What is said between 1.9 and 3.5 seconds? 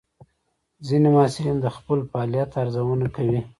فعالیت ارزونه کوي.